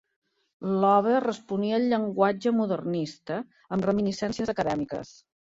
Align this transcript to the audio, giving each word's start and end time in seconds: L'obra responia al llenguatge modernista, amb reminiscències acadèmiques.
L'obra 0.83 1.19
responia 1.25 1.75
al 1.79 1.85
llenguatge 1.91 2.55
modernista, 2.61 3.39
amb 3.77 3.87
reminiscències 3.91 4.53
acadèmiques. 4.57 5.15